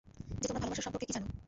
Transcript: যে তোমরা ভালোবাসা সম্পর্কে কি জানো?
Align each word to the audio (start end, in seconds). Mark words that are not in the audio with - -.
যে 0.41 0.45
তোমরা 0.47 0.61
ভালোবাসা 0.61 0.83
সম্পর্কে 0.85 1.07
কি 1.07 1.13
জানো? 1.13 1.27